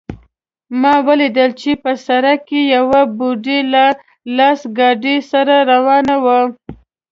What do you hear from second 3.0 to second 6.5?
بوډۍ لاس ګاډۍ سره روانه وه